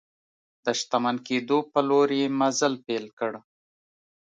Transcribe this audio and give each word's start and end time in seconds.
د 0.63 0.65
شتمن 0.79 1.15
کېدو 1.27 1.57
په 1.71 1.79
لور 1.87 2.09
یې 2.19 2.25
مزل 2.39 2.73
پیل 2.85 3.05
کړ. 3.19 3.31